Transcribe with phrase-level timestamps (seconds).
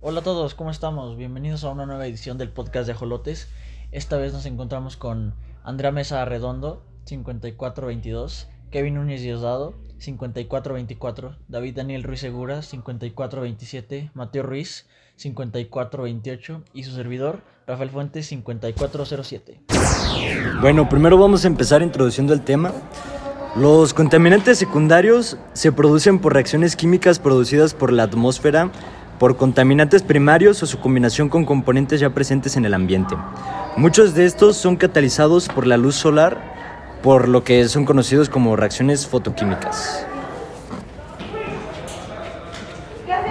[0.00, 1.16] Hola a todos, ¿cómo estamos?
[1.16, 3.48] Bienvenidos a una nueva edición del podcast de Ajolotes.
[3.92, 5.34] Esta vez nos encontramos con
[5.64, 14.86] Andrea Mesa Redondo, 5422, Kevin Núñez Diosdado, 5424, David Daniel Ruiz Segura, 5427, Mateo Ruiz,
[15.16, 19.62] 5428 y su servidor, Rafael Fuentes, 5407.
[20.60, 22.72] Bueno, primero vamos a empezar introduciendo el tema.
[23.58, 28.70] Los contaminantes secundarios se producen por reacciones químicas producidas por la atmósfera,
[29.18, 33.16] por contaminantes primarios o su combinación con componentes ya presentes en el ambiente.
[33.78, 36.36] Muchos de estos son catalizados por la luz solar,
[37.02, 40.04] por lo que son conocidos como reacciones fotoquímicas.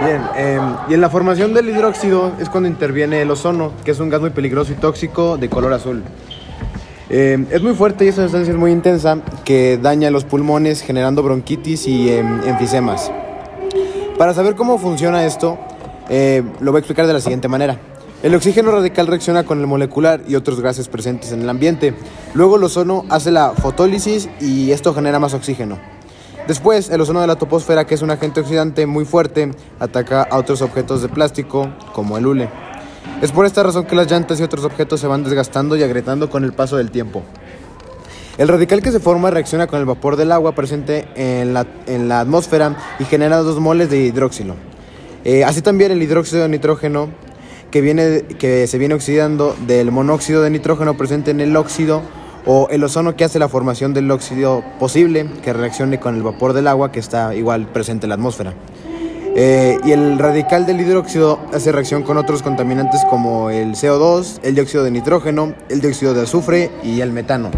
[0.00, 4.00] Bien, eh, y en la formación del hidróxido es cuando interviene el ozono, que es
[4.00, 6.02] un gas muy peligroso y tóxico de color azul.
[7.08, 11.22] Eh, es muy fuerte y esa sustancia es muy intensa que daña los pulmones generando
[11.22, 13.12] bronquitis y eh, enfisemas.
[14.18, 15.58] Para saber cómo funciona esto,
[16.08, 17.78] eh, lo voy a explicar de la siguiente manera.
[18.22, 21.94] El oxígeno radical reacciona con el molecular y otros gases presentes en el ambiente.
[22.34, 25.78] Luego el ozono hace la fotólisis y esto genera más oxígeno.
[26.48, 29.50] Después, el ozono de la troposfera, que es un agente oxidante muy fuerte,
[29.80, 32.48] ataca a otros objetos de plástico, como el hule.
[33.22, 36.28] Es por esta razón que las llantas y otros objetos se van desgastando y agrietando
[36.28, 37.22] con el paso del tiempo.
[38.38, 42.08] El radical que se forma reacciona con el vapor del agua presente en la, en
[42.08, 44.54] la atmósfera y genera dos moles de hidróxido.
[45.24, 47.08] Eh, así también el hidróxido de nitrógeno
[47.70, 52.02] que, viene, que se viene oxidando del monóxido de nitrógeno presente en el óxido
[52.44, 56.52] o el ozono que hace la formación del óxido posible que reaccione con el vapor
[56.52, 58.54] del agua que está igual presente en la atmósfera.
[59.38, 64.54] Eh, y el radical del hidróxido hace reacción con otros contaminantes como el CO2, el
[64.54, 67.50] dióxido de nitrógeno, el dióxido de azufre y el metano.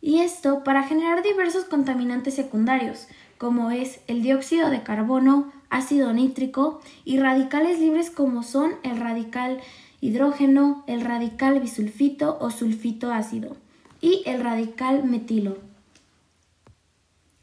[0.00, 6.80] Y esto para generar diversos contaminantes secundarios, como es el dióxido de carbono, ácido nítrico
[7.04, 9.58] y radicales libres como son el radical
[10.00, 13.56] hidrógeno, el radical bisulfito o sulfito ácido
[14.00, 15.67] y el radical metilo.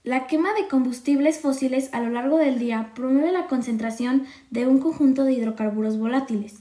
[0.06, 4.78] La quema de combustibles fósiles a lo largo del día promueve la concentración de un
[4.78, 6.60] conjunto de hidrocarburos volátiles,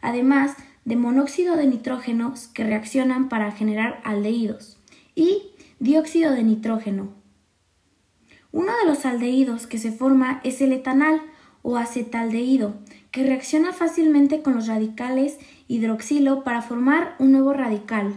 [0.00, 0.54] además
[0.84, 4.78] de monóxido de nitrógeno que reaccionan para generar aldehídos
[5.16, 7.08] y dióxido de nitrógeno.
[8.52, 11.20] Uno de los aldehídos que se forma es el etanal
[11.62, 12.76] o acetaldehído,
[13.10, 18.16] que reacciona fácilmente con los radicales hidroxilo para formar un nuevo radical.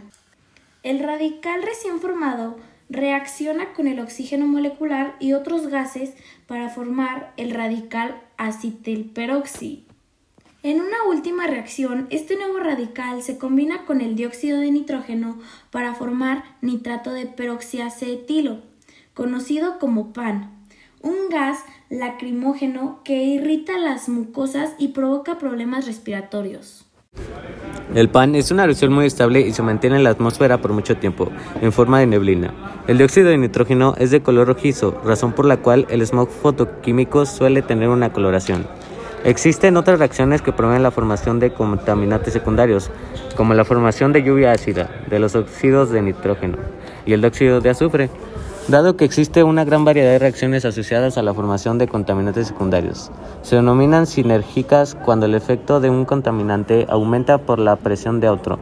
[0.84, 2.58] El radical recién formado
[2.90, 6.14] reacciona con el oxígeno molecular y otros gases
[6.48, 9.84] para formar el radical acetilperóxido.
[10.62, 15.40] En una última reacción, este nuevo radical se combina con el dióxido de nitrógeno
[15.72, 18.62] para formar nitrato de peroxiacetilo,
[19.14, 20.52] conocido como PAN,
[21.02, 26.89] un gas lacrimógeno que irrita las mucosas y provoca problemas respiratorios.
[27.96, 30.98] El PAN es una reacción muy estable y se mantiene en la atmósfera por mucho
[30.98, 32.54] tiempo, en forma de neblina.
[32.88, 37.26] El dióxido de nitrógeno es de color rojizo, razón por la cual el smog fotoquímico
[37.26, 38.68] suele tener una coloración.
[39.24, 42.92] Existen otras reacciones que promueven la formación de contaminantes secundarios,
[43.36, 46.58] como la formación de lluvia ácida, de los óxidos de nitrógeno
[47.08, 48.12] y el dióxido de azufre,
[48.68, 53.12] dado que existe una gran variedad de reacciones asociadas a la formación de contaminantes secundarios.
[53.42, 58.60] Se denominan sinérgicas cuando el efecto de un contaminante aumenta por la presión de otro.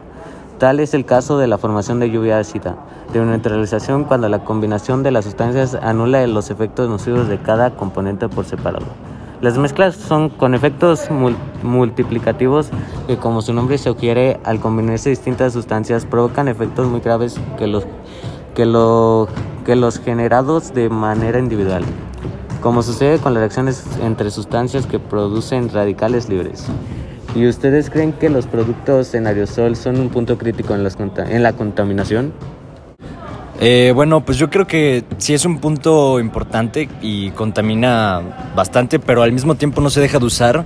[0.58, 2.76] Tal es el caso de la formación de lluvia ácida,
[3.12, 8.28] de neutralización cuando la combinación de las sustancias anula los efectos nocivos de cada componente
[8.28, 8.86] por separado.
[9.40, 11.08] Las mezclas son con efectos
[11.62, 12.70] multiplicativos
[13.06, 17.84] que, como su nombre sugiere, al combinarse distintas sustancias provocan efectos muy graves que los,
[18.58, 19.28] que, lo,
[19.64, 21.84] que los generados de manera individual,
[22.60, 26.66] como sucede con las reacciones entre sustancias que producen radicales libres.
[27.36, 30.84] ¿Y ustedes creen que los productos en aerosol son un punto crítico en,
[31.30, 32.32] en la contaminación?
[33.60, 38.22] Eh, bueno, pues yo creo que sí es un punto importante y contamina
[38.56, 40.64] bastante, pero al mismo tiempo no se deja de usar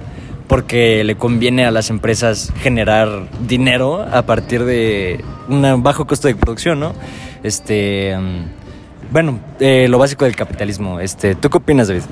[0.49, 6.35] porque le conviene a las empresas generar dinero a partir de un bajo costo de
[6.35, 6.93] producción, ¿no?
[7.43, 11.00] Este, mm, bueno, eh, lo básico del capitalismo.
[11.00, 12.03] Este, ¿tú qué opinas, David?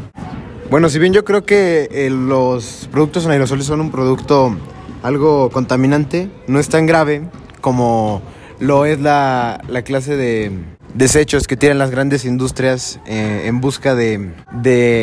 [0.70, 4.56] Bueno, si bien yo creo que eh, los productos en aerosoles son un producto
[5.02, 7.22] algo contaminante, no es tan grave
[7.60, 8.22] como
[8.58, 10.52] lo es la, clase de
[10.94, 14.30] desechos que tienen las grandes industrias eh, en busca de,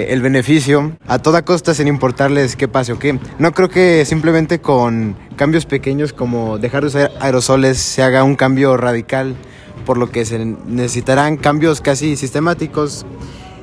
[0.10, 3.20] el beneficio a toda costa sin importarles qué pase o qué.
[3.40, 8.36] No creo que simplemente con cambios pequeños como dejar de usar aerosoles se haga un
[8.36, 9.36] cambio radical
[9.86, 13.06] por lo que se necesitarán cambios casi sistemáticos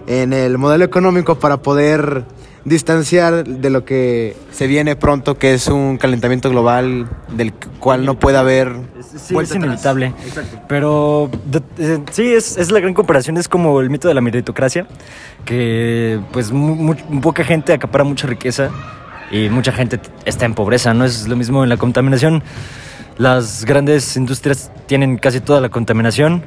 [0.06, 2.24] en el modelo económico para poder
[2.64, 8.19] distanciar de lo que se viene pronto, que es un calentamiento global del cual no
[8.19, 8.72] puede haber
[9.16, 10.14] sí, es inevitable.
[10.69, 11.31] Pero
[12.11, 14.87] sí, es, es, la gran comparación, es como el mito de la meritocracia,
[15.44, 18.70] que pues muy, poca gente acapara mucha riqueza
[19.31, 21.05] y mucha gente está en pobreza, ¿no?
[21.05, 22.43] Es lo mismo en la contaminación.
[23.19, 26.43] Las grandes industrias tienen casi toda la contaminación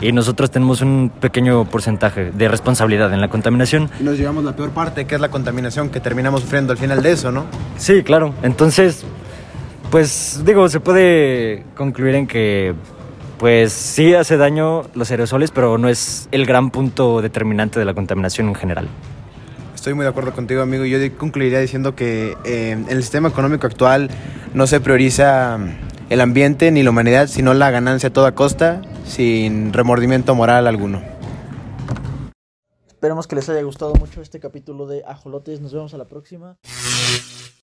[0.00, 3.90] y nosotros tenemos un pequeño porcentaje de responsabilidad en la contaminación.
[4.00, 7.02] Y nos llevamos la peor parte, que es la contaminación, que terminamos sufriendo al final
[7.02, 7.46] de eso, ¿no?
[7.76, 8.34] Sí, claro.
[8.42, 9.04] Entonces,
[9.90, 12.74] pues digo, se puede concluir en que
[13.38, 17.94] pues sí hace daño los aerosoles, pero no es el gran punto determinante de la
[17.94, 18.88] contaminación en general.
[19.74, 20.84] Estoy muy de acuerdo contigo, amigo.
[20.84, 24.08] Yo concluiría diciendo que eh, en el sistema económico actual
[24.54, 25.58] no se prioriza
[26.08, 31.02] el ambiente ni la humanidad, sino la ganancia a toda costa, sin remordimiento moral alguno.
[32.86, 35.60] Esperemos que les haya gustado mucho este capítulo de Ajolotes.
[35.60, 36.56] Nos vemos a la próxima.